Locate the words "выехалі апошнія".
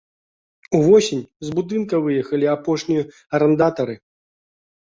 2.07-3.07